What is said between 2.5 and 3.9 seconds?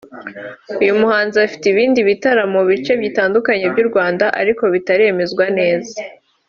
mu bice bitandukanye by’u